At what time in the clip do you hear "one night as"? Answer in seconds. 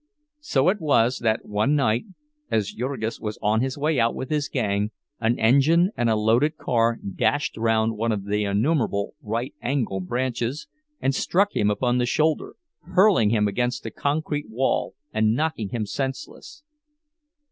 1.45-2.71